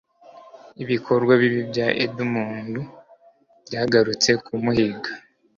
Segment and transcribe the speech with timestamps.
[0.83, 2.73] ibikorwa bibi bya Edmund
[3.67, 5.11] byagarutse kumuhiga